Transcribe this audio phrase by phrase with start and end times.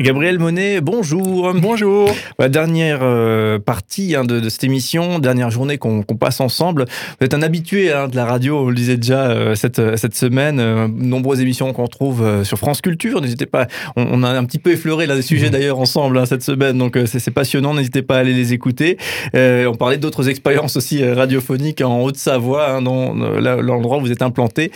[0.00, 1.52] Gabriel Monet, bonjour.
[1.52, 2.10] Bonjour.
[2.38, 6.86] La dernière euh, partie hein, de, cette émission, dernière journée qu'on passe ensemble.
[7.20, 10.14] Vous êtes un habitué hein, de la radio, on le disait déjà euh, cette, cette
[10.14, 10.58] semaine.
[10.58, 13.20] Euh, nombreuses émissions qu'on trouve sur France Culture.
[13.20, 15.52] N'hésitez pas, on, a un petit peu effleuré là, des sujets mmh.
[15.52, 17.74] d'ailleurs ensemble hein, cette semaine, donc c'est passionnant.
[17.74, 18.96] N'hésitez pas à aller les écouter.
[19.34, 24.72] on parlait d'autres expériences aussi radiophoniques en Haute-Savoie, dans l'endroit où vous êtes implanté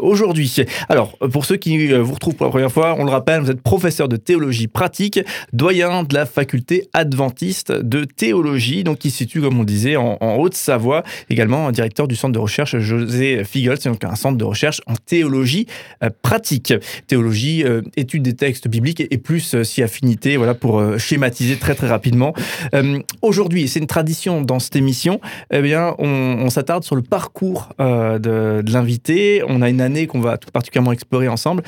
[0.00, 0.54] aujourd'hui.
[0.88, 3.62] Alors, pour ceux qui vous retrouvent pour la première fois, on le rappelle, vous êtes
[3.62, 5.20] professeur de théologie pratique,
[5.52, 11.02] doyen de la faculté adventiste de théologie, donc qui situe, comme on disait, en, Haute-Savoie,
[11.28, 14.94] également directeur du centre de recherche José Figel, c'est donc un centre de recherche en
[14.94, 15.66] théologie
[16.02, 16.74] euh, pratique.
[17.06, 21.74] Théologie, euh, étude des textes bibliques et, plus euh, si affinité, voilà, pour schématiser très
[21.74, 22.34] très rapidement.
[23.22, 25.20] Aujourd'hui, c'est une tradition dans cette émission,
[25.52, 29.42] eh bien, on, s'attarde sur le parcours de l'invité.
[29.46, 31.62] On a une année qu'on va tout particulièrement explorer ensemble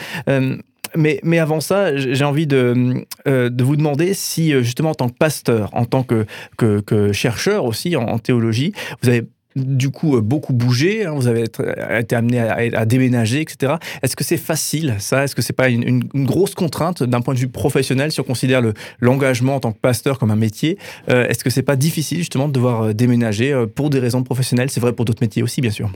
[0.96, 4.94] mais, mais avant ça, j'ai envie de, euh, de vous demander si, euh, justement, en
[4.94, 6.26] tant que pasteur, en tant que,
[6.56, 9.22] que, chercheur aussi en, théologie, vous avez
[9.54, 13.74] du coup euh, beaucoup bougé, hein, vous avez été amené à, déménager, etc.
[14.02, 15.24] Est-ce que c'est facile ça?
[15.24, 18.62] Est-ce que c'est pas une, grosse contrainte d'un point de vue professionnel si on considère
[19.00, 22.52] l'engagement en tant que pasteur comme un métier Est-ce que c'est pas difficile justement de
[22.52, 24.70] devoir déménager pour des raisons professionnelles?
[24.70, 25.90] C'est vrai pour d'autres métiers aussi, bien sûr.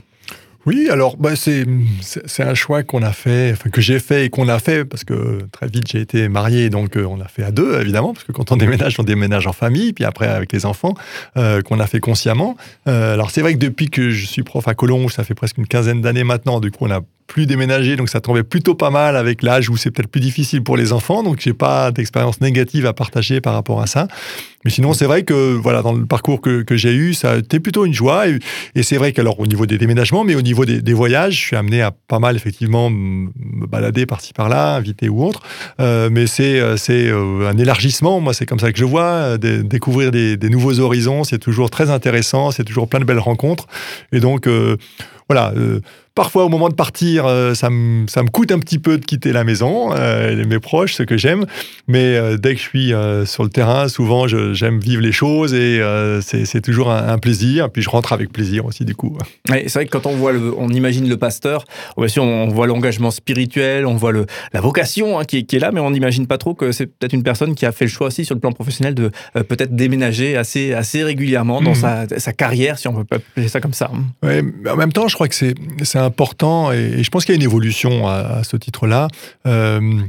[0.67, 1.63] Oui, alors bah, c'est
[2.39, 5.39] un choix qu'on a fait, enfin, que j'ai fait et qu'on a fait parce que
[5.53, 8.33] très vite j'ai été marié, donc euh, on a fait à deux évidemment, parce que
[8.33, 10.93] quand on déménage, on déménage en famille, puis après avec les enfants,
[11.37, 12.57] euh, qu'on a fait consciemment.
[12.89, 15.57] Euh, alors c'est vrai que depuis que je suis prof à Collonges, ça fait presque
[15.57, 18.89] une quinzaine d'années maintenant, du coup on a plus déménager, donc ça tombait plutôt pas
[18.89, 22.41] mal avec l'âge où c'est peut-être plus difficile pour les enfants, donc j'ai pas d'expérience
[22.41, 24.07] négative à partager par rapport à ça.
[24.65, 27.37] Mais sinon, c'est vrai que voilà, dans le parcours que, que j'ai eu, ça a
[27.37, 28.25] été plutôt une joie.
[28.27, 31.39] Et, c'est vrai qu'alors au niveau des déménagements, mais au niveau des, des, voyages, je
[31.39, 35.41] suis amené à pas mal effectivement me balader par-ci par-là, invité ou autre.
[35.79, 38.19] Euh, mais c'est euh, c'est euh, un élargissement.
[38.19, 39.37] Moi, c'est comme ça que je vois.
[39.37, 42.51] découvrir des, des, nouveaux horizons, c'est toujours très intéressant.
[42.51, 43.67] C'est toujours plein de belles rencontres.
[44.11, 44.49] Et donc
[45.29, 45.53] voilà
[46.17, 49.05] Parfois, au moment de partir, euh, ça, me, ça me coûte un petit peu de
[49.05, 51.45] quitter la maison, euh, mes proches, ce que j'aime.
[51.87, 52.93] Mais euh, dès que je suis
[53.27, 55.79] sur le terrain, souvent, j'aime vivre les choses et
[56.21, 57.69] c'est toujours un, plaisir.
[57.69, 59.15] Puis je rentre avec plaisir aussi, du coup.
[59.47, 62.65] c'est vrai que quand on voit, le, on imagine le pasteur, bien sûr, on voit
[62.65, 66.39] l'engagement spirituel, on voit le, la vocation hein, qui, est là, mais on n'imagine pas
[66.39, 68.53] trop que c'est peut-être une personne qui a fait le choix aussi sur le plan
[68.53, 71.75] professionnel de peut-être déménager assez, assez régulièrement dans mmh.
[71.75, 73.91] sa, sa, carrière, si on peut appeler ça comme ça.
[74.23, 75.53] Ouais, mais en même temps, je crois que c'est
[75.99, 79.07] un important, et, je pense qu'il y a une évolution à, ce titre-là.
[79.45, 80.01] Euh,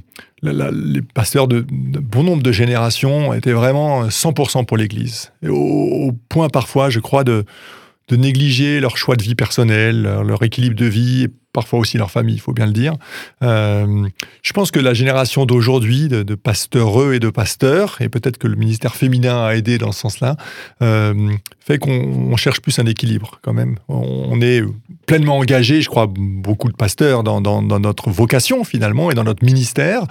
[0.42, 5.32] les pasteurs de, bon nombre de générations étaient vraiment 100% pour l'Église.
[5.46, 7.44] Au, point parfois, je crois, de,
[8.10, 12.40] négliger leur choix de vie personnel, leur, équilibre de vie, parfois aussi leur famille, il
[12.40, 12.94] faut bien le dire.
[13.42, 14.06] Euh,
[14.42, 18.46] je pense que la génération d'aujourd'hui, de, de, pasteureux et de pasteurs, et peut-être que
[18.46, 20.36] le ministère féminin a aidé dans ce sens-là,
[20.82, 23.76] euh, fait qu'on cherche plus un équilibre quand même.
[23.88, 24.62] On est
[25.06, 29.44] pleinement engagé, je crois, beaucoup de pasteurs dans, dans, notre vocation finalement et dans notre
[29.44, 30.02] ministère,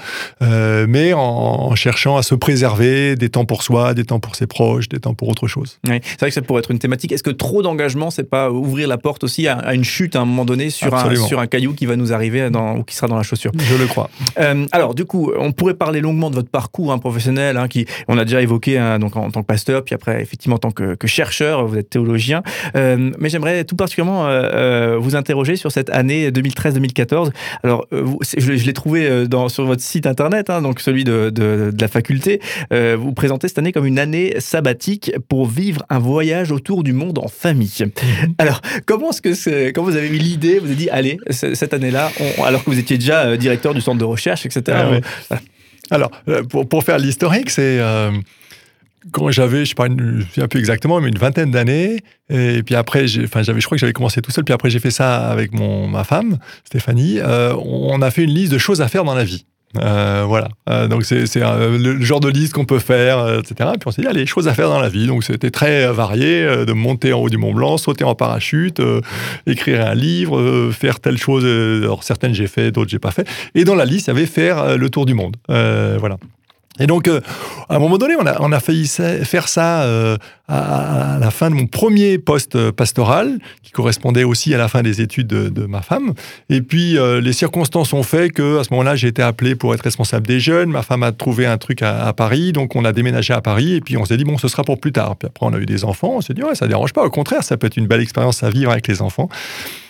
[0.41, 4.47] euh, mais en, cherchant à se préserver des temps pour soi, des temps pour ses
[4.47, 5.79] proches, des temps pour autre chose.
[5.87, 7.11] Oui, c'est vrai que ça pourrait être une thématique.
[7.11, 10.25] Est-ce que trop d'engagement, c'est pas ouvrir la porte aussi à, une chute à un
[10.25, 13.07] moment donné sur un, sur un caillou qui va nous arriver dans, ou qui sera
[13.07, 14.09] dans la chaussure Je le crois.
[14.39, 17.85] Euh, alors, du coup, on pourrait parler longuement de votre parcours hein, professionnel, hein, qui
[18.07, 20.71] on a déjà évoqué hein, donc en, tant que pasteur, puis après effectivement en tant
[20.71, 22.43] que, que chercheur, vous êtes théologien,
[22.75, 27.31] euh, mais j'aimerais tout particulièrement euh, vous interroger sur cette année 2013-2014.
[27.63, 31.87] Alors, je, l'ai trouvé dans, sur votre site internet, hein, donc celui de, de, la
[31.87, 32.41] faculté.
[32.71, 37.19] Vous présentez cette année comme une année sabbatique pour vivre un voyage autour du monde
[37.19, 37.71] en famille.
[37.81, 38.35] Mhm.
[38.37, 42.11] Alors, comment est-ce que quand vous avez eu l'idée, vous avez dit, allez, cette année-là,
[42.43, 45.01] alors que vous étiez déjà directeur du centre de recherche, etc.
[45.29, 45.37] Ah
[45.89, 46.11] alors,
[46.49, 47.79] pour, pour faire l'historique, c'est
[49.11, 51.99] quand j'avais, je ne me souviens plus exactement, mais une vingtaine d'années.
[52.29, 54.43] Et puis après, enfin, j'avais, je crois que j'avais commencé tout seul.
[54.43, 57.19] Puis après, j'ai fait ça avec mon, ma femme, Stéphanie.
[57.19, 59.45] Euh, on a fait une liste de choses à faire dans la vie.
[59.75, 60.47] Euh, voilà.
[60.69, 63.71] Euh, donc c'est, le genre de liste qu'on peut faire, etc.
[63.75, 65.07] Et puis on s'est dit, allez, choses à faire dans la vie.
[65.07, 68.81] Donc c'était très varié, de monter en haut du Mont Blanc, sauter en parachute,
[69.45, 71.45] écrire un livre, faire telle chose.
[71.83, 73.27] alors certaines j'ai fait, d'autres j'ai pas fait.
[73.55, 75.35] Et dans la liste, il y avait faire le tour du monde.
[75.47, 76.17] voilà.
[76.79, 77.21] Et donc, euh,
[77.69, 81.67] à un moment donné, on a, failli faire ça euh, à, la fin de mon
[81.67, 86.13] premier poste pastoral, qui correspondait aussi à la fin des études de, ma femme.
[86.49, 89.73] Et puis, euh, les circonstances ont fait que, à ce moment-là, j'ai été appelé pour
[89.73, 90.69] être responsable des jeunes.
[90.69, 93.75] Ma femme a trouvé un truc à, Paris, donc on a déménagé à Paris.
[93.75, 95.15] Et puis, on s'est dit, bon, ce sera pour plus tard.
[95.17, 96.13] Puis après, on a eu des enfants.
[96.17, 97.03] On s'est dit, ouais, ça dérange pas.
[97.03, 99.29] Au contraire, ça peut être une belle expérience à vivre avec les enfants.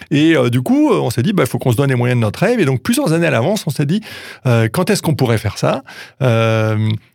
[0.10, 2.22] Et du coup, on s'est dit, il bah, faut qu'on se donne les moyens de
[2.22, 2.62] notre rêve.
[2.62, 4.02] Et donc, plusieurs années à l'avance, on s'est dit,
[4.46, 5.84] quand est-ce qu'on pourrait faire ça?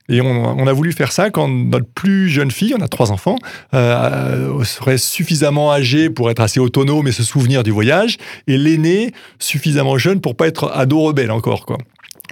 [0.09, 3.37] Et on, a voulu faire ça quand notre plus jeune fille, on a trois enfants,
[3.73, 9.13] euh, serait suffisamment âgée pour être assez autonome et se souvenir du voyage, et l'aîné
[9.39, 11.79] suffisamment jeune pour pas être ado rebelle encore, quoi.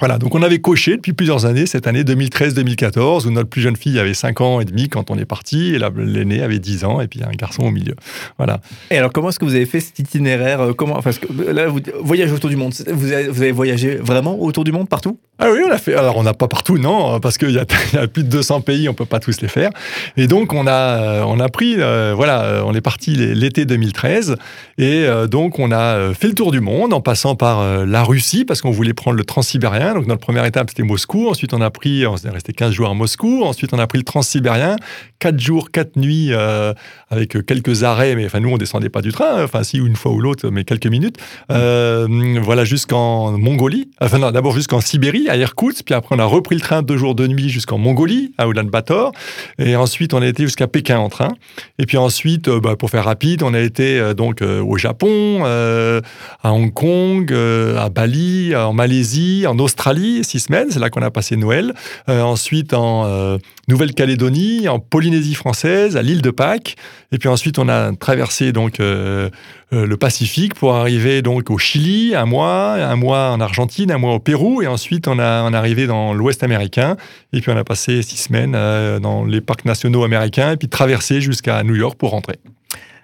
[0.01, 3.77] Voilà, donc on avait coché depuis plusieurs années, cette année 2013-2014, où notre plus jeune
[3.77, 7.03] fille avait 5 ans et demi quand on est parti, et l'aîné avait 10 ans,
[7.03, 7.95] et puis un garçon au milieu.
[8.39, 8.61] Voilà.
[8.91, 11.69] Et alors, comment est-ce que vous avez fait cet itinéraire euh, comment, Parce que là,
[11.69, 12.73] vous voyagez autour du monde.
[12.91, 15.19] Vous avez, vous avez voyagé vraiment autour du monde, partout?
[15.39, 15.95] Ah oui, on a fait.
[15.95, 18.89] Alors, on n'a pas partout, non, parce qu'il y, y, a plus de 200 pays,
[18.89, 19.71] on peut pas tous les faire.
[20.17, 24.37] Et donc, on a, euh, on a pris, euh, voilà, on est parti l'été 2013,
[24.79, 28.63] et donc, on a fait le tour du monde en passant par la Russie, parce
[28.63, 31.29] qu'on voulait prendre le transsibérien donc notre première étape, c'était Moscou.
[31.29, 33.43] Ensuite, on a pris, on est resté 15 jours à Moscou.
[33.43, 34.77] Ensuite, on a pris le transsibérien,
[35.19, 36.73] 4 jours, 4 nuits, euh,
[37.11, 38.15] avec quelques arrêts.
[38.15, 39.37] Mais enfin, nous, on descendait pas du train.
[39.37, 39.45] Hein.
[39.45, 41.17] Enfin, si, une fois ou l'autre, mais quelques minutes.
[41.51, 42.07] Euh,
[42.43, 43.91] voilà, jusqu'en Mongolie.
[44.01, 45.85] Enfin, non, d'abord jusqu'en Sibérie, à Irkoutsk.
[45.85, 49.13] Puis après, on a repris le train deux jours de nuit jusqu'en Mongolie, à Ulaanbaatar.
[49.59, 51.33] Et ensuite, on a été jusqu'à Pékin en train.
[51.79, 56.53] Et puis ensuite, euh, bah, pour faire rapide, on a été donc au Japon, à
[56.53, 61.11] Hong Kong, à Bali, en Malaisie, en Australie Australie, six semaines, c'est là qu'on a
[61.11, 61.73] passé Noël.
[62.11, 66.77] Euh, ensuite en euh, Nouvelle-Calédonie, en Polynésie française, à l'île de Pâques.
[67.13, 69.31] Et puis ensuite, on a traversé donc euh,
[69.73, 74.13] le Pacifique pour arriver donc au Chili, un mois, un mois en Argentine, un mois
[74.13, 74.61] au Pérou.
[74.61, 76.99] Et ensuite, on, a, on est arrivé dans l'Ouest américain.
[77.33, 78.53] Et puis on a passé six semaines
[79.01, 82.37] dans les parcs nationaux américains et puis traversé jusqu'à New York pour rentrer.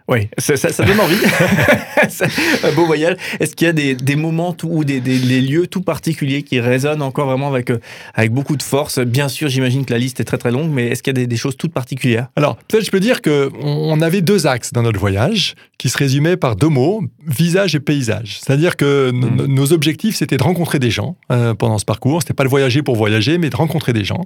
[0.09, 1.17] Oui, ça, ça, donne envie.
[2.63, 3.17] un beau voyage.
[3.41, 7.03] Est-ce qu'il y a des, des moments ou des, des, lieux tout particuliers qui résonnent
[7.03, 7.81] encore vraiment avec, euh,
[8.15, 9.01] avec beaucoup de force?
[9.01, 11.27] Bien sûr, j'imagine que la liste est très très longue, mais est-ce qu'il y a
[11.27, 12.29] des, choses toutes particulières?
[12.37, 15.99] Alors, peut-être je peux dire qu'on on avait deux axes dans notre voyage qui se
[15.99, 18.39] résumaient par deux mots, visage et paysage.
[18.41, 19.47] C'est-à-dire que hmm.
[19.47, 22.23] nos objectifs, c'était de rencontrer des gens euh, pendant ce parcours.
[22.23, 24.25] C'était pas de voyager pour voyager, mais de rencontrer des gens.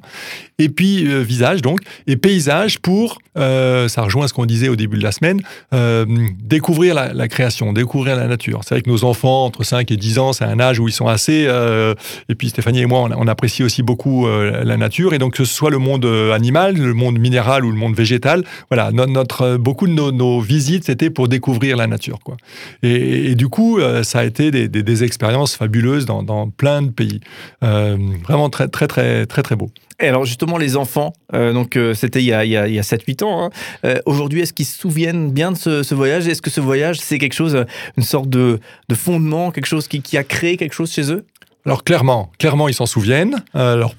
[0.59, 4.99] Et puis, euh, visage donc, et paysage pour, ça rejoint ce qu'on disait au début
[4.99, 5.41] de la semaine,
[5.73, 6.05] euh,
[6.43, 8.61] découvrir la, création, découvrir la nature.
[8.65, 10.93] C'est vrai que nos enfants, entre 5 et 10 ans, c'est un âge où ils
[10.93, 11.45] sont assez...
[11.47, 11.95] Euh,
[12.29, 15.15] et puis Stéphanie et moi, on, apprécie aussi beaucoup euh, la nature.
[15.15, 18.45] Et donc, que ce soit le monde animal, le monde minéral ou le monde végétal,
[18.69, 22.19] voilà, notre, beaucoup de nos, visites, c'était pour découvrir la nature.
[22.25, 22.37] Quoi.
[22.83, 27.21] Et, du coup, ça a été des, expériences fabuleuses dans, dans plein de pays.
[27.63, 29.71] vraiment très, très, très, très, très beau.
[30.01, 32.83] Et alors justement, les enfants, euh, donc euh, c'était il y a, il y a,
[32.83, 33.51] 7-8 ans, hein.
[33.85, 36.27] euh, aujourd'hui, est-ce qu'ils se souviennent bien de ce, voyage?
[36.27, 37.65] Est-ce que ce voyage, c'est quelque chose,
[37.97, 41.27] une sorte de, de fondement, quelque chose qui, qui, a créé quelque chose chez eux?
[41.67, 43.45] Alors clairement, clairement ils s'en souviennent.
[43.53, 43.95] Alors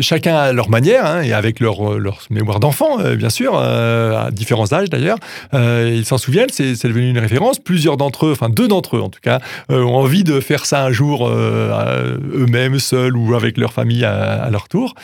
[0.00, 4.26] chacun à leur manière hein, et avec leur, leur mémoire d'enfant, euh, bien sûr, euh,
[4.26, 5.18] à différents âges d'ailleurs.
[5.54, 7.58] Euh, ils s'en souviennent, c'est devenu une référence.
[7.58, 10.84] Plusieurs d'entre eux, enfin deux d'entre eux en tout cas, ont envie de faire ça
[10.84, 14.94] un jour eux-mêmes, seuls ou avec leur famille à, leur tour.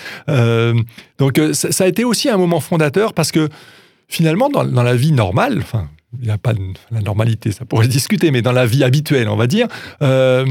[1.19, 3.49] donc ça, ça, a été aussi un moment fondateur parce que
[4.09, 5.89] finalement, dans, dans la vie normale, enfin,
[6.21, 6.53] il n'y a pas
[6.91, 9.67] la normalité, ça pourrait se discuter, mais dans la vie habituelle, on va dire,
[10.03, 10.47] euh,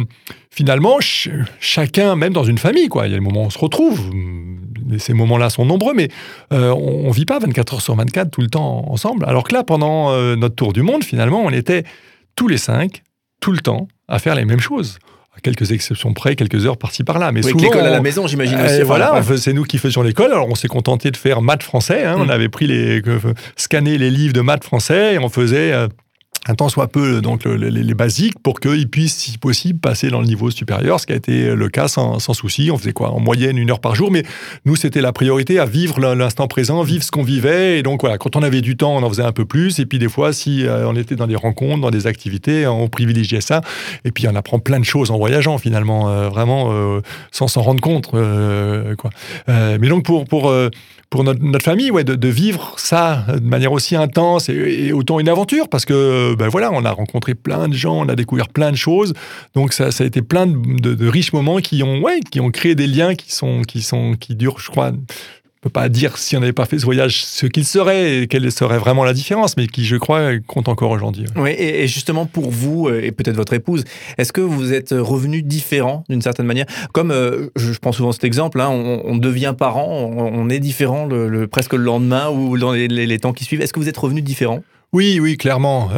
[0.50, 0.98] finalement,
[1.60, 4.12] chacun, même dans une famille, quoi, il y a des moments où on se retrouve,
[4.94, 6.10] et ces moments-là sont nombreux, mais
[6.54, 9.26] euh, on ne vit pas 24 heures sur 24 tout le temps ensemble.
[9.26, 11.84] Alors que là, pendant euh, notre tour du monde, finalement, on était
[12.36, 13.04] tous les cinq,
[13.42, 15.00] tout le temps, à faire les mêmes choses
[15.44, 17.32] quelques exceptions près, quelques heures par-ci par-là.
[17.32, 18.82] Mais souvent, l'école à la maison, j'imagine aussi.
[18.82, 20.32] voilà, c'est nous qui faisions l'école.
[20.32, 22.04] Alors on s'est contenté de faire maths français.
[22.06, 22.16] Hein.
[22.18, 22.32] On mm.
[22.32, 23.02] avait pris les,
[23.56, 25.88] scanner les livres de maths français et on faisait euh,
[26.48, 30.28] un temps soit peu donc les, basiques pour qu'ils puissent, si possible, passer dans le
[30.28, 32.70] niveau supérieur, ce qui a été le cas sans, sans souci.
[32.72, 33.12] On faisait quoi?
[33.12, 34.24] En moyenne une heure par jour, mais
[34.66, 37.80] nous, c'était la priorité à vivre l'instant présent, vivre ce qu'on vivait.
[37.80, 39.80] Et donc voilà, quand on avait du temps, on en faisait un peu plus.
[39.80, 42.88] Et puis des fois, si euh, on était dans des rencontres, dans des activités, on
[42.88, 43.62] privilégiait ça.
[44.04, 47.62] Et puis on apprend plein de choses en voyageant finalement, euh, vraiment euh, sans s'en
[47.62, 48.12] rendre compte.
[48.12, 49.10] quoi.
[49.48, 50.52] mais donc pour pour
[51.10, 55.70] pour notre, famille, ouais, de, vivre ça de manière aussi intense et, autant une aventure,
[55.70, 58.76] parce que ben voilà, on a rencontré plein de gens, on a découvert plein de
[58.76, 59.14] choses,
[59.54, 62.52] donc ça, ça a été plein de, de, riches moments qui ont, ouais, qui ont
[62.52, 64.92] créé des liens qui sont, qui sont, qui durent, je crois,
[65.66, 68.52] peux pas dire si on n'avait pas fait ce voyage ce qu'il serait et quelle
[68.52, 71.26] serait vraiment la différence, mais qui, je crois, compte encore aujourd'hui.
[71.36, 73.84] Oui, et, justement pour vous et peut-être votre épouse,
[74.20, 76.68] est-ce que vous êtes revenu différent d'une certaine manière?
[76.94, 77.12] Comme
[77.56, 81.84] je, prends souvent cet exemple, hein, on, devient parent, on, est différent le, presque le
[81.84, 83.62] lendemain ou dans les, temps qui suivent.
[83.62, 84.62] Est-ce que vous êtes revenu différent?
[84.94, 85.90] Oui, oui, clairement.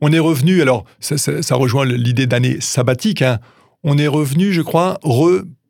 [0.00, 3.38] on est revenu, alors ça, rejoint l'idée d'année sabbatique, hein.
[3.82, 4.98] on est revenu, je crois,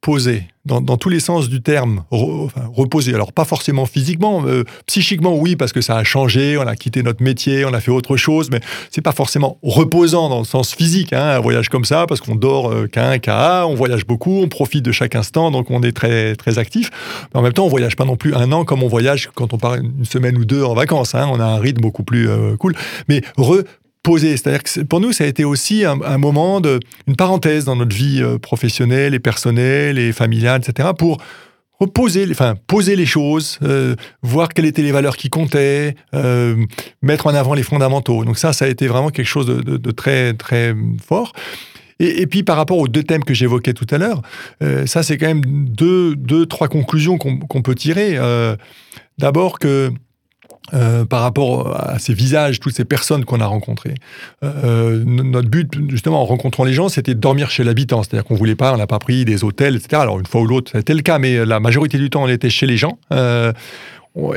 [0.05, 3.15] reposé dans, tous les sens du terme, reposer.
[3.15, 7.03] Alors pas forcément physiquement, euh, psychiquement oui, parce que ça a changé, on a quitté
[7.03, 10.75] notre métier, on a fait autre chose, mais c'est pas forcément reposant dans le sens
[10.75, 14.41] physique, hein, un voyage comme ça, parce qu'on dort euh, qu'un qu'à, on voyage beaucoup,
[14.43, 16.91] on profite de chaque instant, donc on est très très actif.
[17.33, 19.53] Mais en même temps, on voyage pas non plus un an comme on voyage quand
[19.53, 21.15] on part une semaine ou deux en vacances.
[21.15, 22.75] Hein, on a un rythme beaucoup plus euh, cool.
[23.09, 23.65] Mais re
[24.07, 27.95] c'est-à-dire que pour nous, ça a été aussi un, moment de, une parenthèse dans notre
[27.95, 31.19] vie euh, professionnelle et personnelle et familiale, etc., pour
[31.81, 36.57] reposer, enfin, poser les choses, euh, voir quelles étaient les valeurs qui comptaient, euh,
[37.03, 38.25] mettre en avant les fondamentaux.
[38.25, 41.33] Donc ça, ça a été vraiment quelque chose de, très, très fort.
[42.01, 44.21] Et, puis par rapport aux deux thèmes que j'évoquais tout à l'heure,
[44.87, 48.19] ça c'est quand même deux, deux trois conclusions qu'on peut tirer.
[49.19, 49.93] D'abord que
[50.75, 53.95] euh, par rapport à ces visages, toutes ces personnes qu'on a rencontrées.
[54.43, 58.03] Euh, notre but, justement, en rencontrant les gens, c'était de dormir chez l'habitant.
[58.03, 60.03] C'est-à-dire qu'on voulait pas, on n'a pas pris des hôtels, etc.
[60.03, 62.51] Alors, une fois ou l'autre, été le cas, mais la majorité du temps, on était
[62.51, 62.99] chez les gens.
[63.13, 63.53] Euh,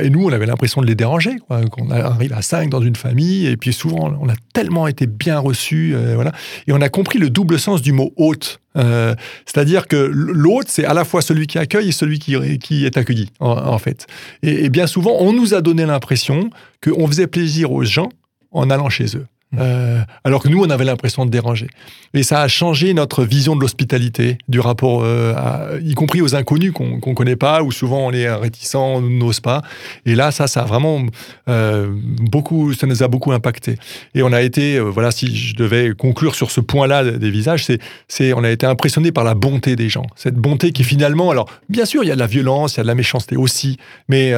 [0.00, 1.36] et nous, on avait l'impression de les déranger,
[1.70, 5.38] qu'on arrive à cinq dans une famille, et puis souvent, on a tellement été bien
[5.38, 6.32] reçus, euh, voilà.
[6.66, 8.60] Et on a compris le double sens du mot hôte.
[8.76, 9.14] Euh,
[9.46, 12.96] c'est-à-dire que l'hôte, c'est à la fois celui qui accueille et celui qui, qui est
[12.96, 14.06] accueilli, en, fait.
[14.42, 16.50] Et, bien souvent, on nous a donné l'impression
[16.82, 18.08] qu'on faisait plaisir aux gens
[18.50, 19.26] en allant chez eux.
[19.56, 21.68] Euh, alors que nous, on avait l'impression de déranger.
[22.12, 26.72] Et ça a changé notre vision de l'hospitalité, du rapport, euh, y compris aux inconnus
[26.72, 29.62] qu'on ne connaît pas, ou souvent on est réticent, on n'ose pas.
[30.04, 31.00] Et là, ça, ça a vraiment
[31.48, 33.76] euh, beaucoup, ça nous a beaucoup impacté.
[34.14, 37.66] Et on a été, voilà, si je devais conclure sur ce point-là des visages,
[38.08, 40.06] c'est, on a été impressionné par la bonté des gens.
[40.14, 42.80] Cette bonté qui finalement, alors, bien sûr, il y a de la violence, il y
[42.80, 43.78] a de la méchanceté aussi,
[44.08, 44.34] mais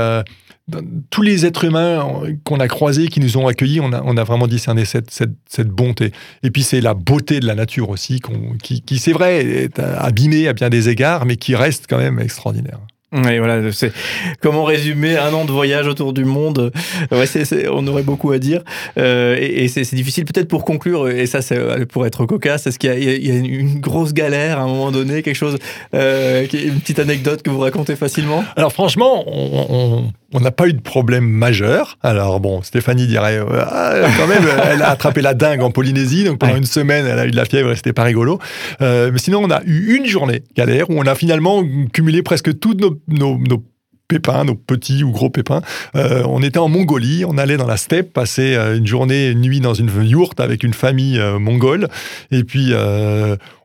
[1.11, 2.05] tous les êtres humains
[2.45, 6.13] qu'on a croisés, qui nous ont accueillis, on a, vraiment discerné cette, bonté.
[6.43, 8.21] Et puis c'est la beauté de la nature aussi,
[8.63, 12.19] qui, qui c'est vrai, est abîmée à bien des égards, mais qui reste quand même
[12.19, 12.81] extraordinaire.
[13.13, 13.93] Oui, voilà, c'est
[14.41, 16.71] comment résumer un an de voyage autour du monde.
[17.11, 17.25] Ouais,
[17.69, 18.63] on aurait beaucoup à dire.
[18.99, 22.91] Euh, et, c'est, difficile peut-être pour conclure, et ça, c'est pour être cocasse, est-ce qu'il
[22.91, 25.59] y a, une grosse galère à un moment donné, quelque chose,
[25.95, 28.45] euh, une petite anecdote que vous racontez facilement?
[28.55, 31.99] Alors franchement, on n'a pas eu de problème majeur.
[32.03, 36.39] Alors bon, Stéphanie dirait, ah, quand même, elle a attrapé la dingue en Polynésie, donc
[36.39, 38.39] pendant une semaine, elle a eu de la fièvre et c'était pas rigolo.
[38.81, 42.59] Euh, mais sinon, on a eu une journée galère où on a finalement cumulé presque
[42.61, 43.65] toutes nos nos, nos
[44.11, 45.63] pépins, nos petits ou gros pépins.
[45.95, 49.41] Euh, on était en Mongolie, on allait dans la steppe, passer euh, une journée, une
[49.41, 51.89] nuit dans une yourte avec une famille euh, mongole.
[52.33, 52.75] Et puis,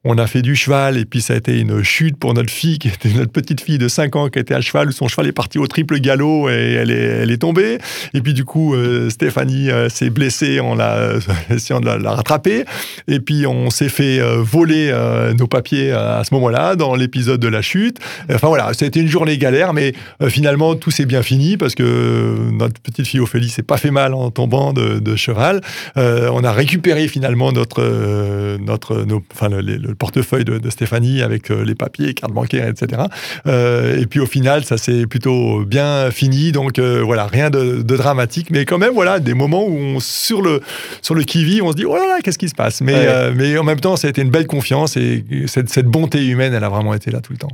[0.07, 2.77] on a fait du cheval et puis ça a été une chute pour notre fille,
[2.77, 5.31] qui était notre petite fille de 5 ans qui était à cheval, son cheval est
[5.31, 7.79] parti au triple galop et elle est, elle est tombée.
[8.13, 11.13] Et puis du coup, euh, Stéphanie euh, s'est blessée en la,
[11.49, 12.65] essayant de la, rattraper.
[13.07, 14.93] Et puis on s'est fait euh, voler
[15.37, 17.97] nos papiers à ce moment-là, dans l'épisode de la chute.
[18.31, 19.93] Enfin voilà, c'était une journée galère, mais
[20.35, 24.13] finalement tout s'est bien fini parce que notre petite fille Ophélie s'est pas fait mal
[24.13, 25.61] en tombant de, cheval.
[25.95, 32.13] on a récupéré finalement notre, notre, enfin, le portefeuille de, Stéphanie avec euh, les papiers,
[32.13, 33.03] cartes bancaires, etc.
[33.47, 36.51] Euh, et puis au final, ça s'est plutôt bien fini.
[36.51, 40.41] Donc euh, voilà, rien de, dramatique, mais quand même, voilà, des moments où on, sur
[40.41, 40.61] le,
[41.01, 42.81] sur le qui-vive, on se dit, oh là là, qu'est-ce qui se passe?
[42.81, 46.25] Mais, mais en même temps, ça a été une belle confiance et cette, cette, bonté
[46.25, 47.51] humaine, elle a vraiment été là tout le temps.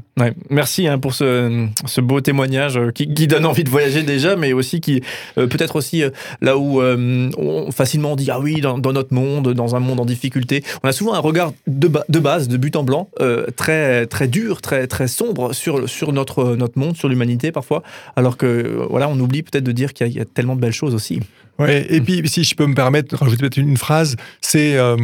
[0.50, 4.82] Merci hein, pour ce, ce, beau témoignage qui, donne envie de voyager déjà, mais aussi
[4.82, 5.02] qui
[5.36, 6.04] peut-être aussi
[6.42, 10.64] là où on, facilement dit, ah oui, dans, notre monde, dans un monde en difficulté,
[10.84, 14.62] on a souvent un regard de, base de but en blanc, euh, très, très dur,
[14.62, 17.84] très, très sombre sur, sur notre, notre monde, sur l'humanité parfois,
[18.16, 20.72] alors que euh, voilà, on oublie peut-être de dire qu'il y, a tellement de belles
[20.72, 21.20] choses aussi.
[21.60, 24.98] Ouais, et puis si je peux me permettre de rajouter peut-être une phrase, c'est euh,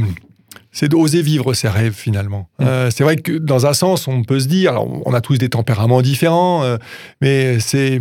[0.71, 2.49] c'est d'oser vivre ses rêves finalement.
[2.59, 2.65] Mm.
[2.89, 5.49] c'est vrai que dans un sens, on peut se dire, alors on a tous des
[5.49, 6.63] tempéraments différents,
[7.21, 7.99] mais c'est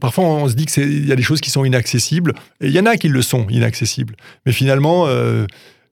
[0.00, 2.80] parfois on se dit qu'il y a des choses qui sont inaccessibles, et il y
[2.80, 4.16] en a qui le sont inaccessibles.
[4.46, 5.06] Mais finalement,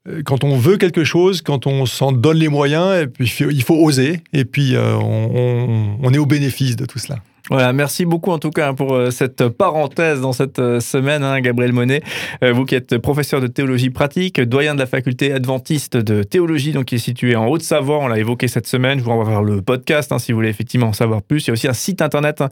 [0.08, 3.62] euh, quand on veut quelque chose, quand on s'en donne les moyens, et puis il
[3.62, 7.18] faut oser, et puis euh, on, est au bénéfice de tout cela.
[7.50, 11.40] Voilà, merci beaucoup en tout cas pour euh, cette parenthèse dans cette euh, semaine, hein,
[11.40, 12.00] Gabriel Monet.
[12.44, 16.70] Euh, vous qui êtes professeur de théologie pratique, doyen de la faculté adventiste de théologie,
[16.70, 19.00] donc qui est situé en Haute-Savoie, on l'a évoqué cette semaine.
[19.00, 21.44] Je vous renvoie vers le podcast hein, si vous voulez effectivement en savoir plus.
[21.44, 22.48] Il y a aussi un site internet hein,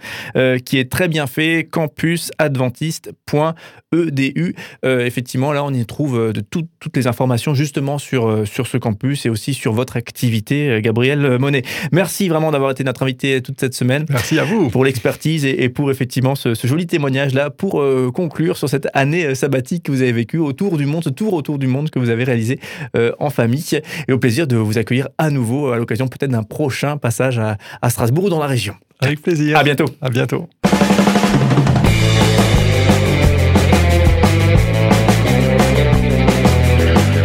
[0.64, 4.56] qui est très bien fait, campusadventiste.edu.
[4.82, 9.30] effectivement, là on y trouve de toutes les informations justement sur, sur ce campus et
[9.30, 11.62] aussi sur votre activité, Gabriel Monet.
[11.92, 14.04] Merci vraiment d'avoir été notre invité toute cette semaine.
[14.09, 18.68] Merci à vous pour l'expertise et, pour effectivement ce, joli témoignage-là pour euh, conclure sur
[18.68, 21.66] cette année euh, sabbatique que vous avez vécue autour du monde, ce tour autour du
[21.66, 22.60] monde que vous avez réalisé
[22.96, 23.80] euh, en famille.
[24.08, 27.56] Et au plaisir de vous accueillir à nouveau à l'occasion peut-être d'un prochain passage à,
[27.82, 28.75] à Strasbourg ou dans la région.
[29.00, 29.56] Avec plaisir.
[29.56, 29.87] À bientôt.
[30.00, 30.49] À bientôt.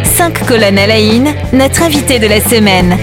[0.04, 0.96] Cinq colonnes à la
[1.52, 2.96] notre invité de la semaine.